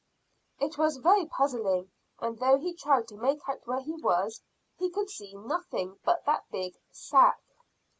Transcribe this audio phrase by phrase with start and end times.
[0.59, 4.41] It was very puzzling, and though he tried to make out where he was,
[4.79, 7.39] he could see nothing but that big sack.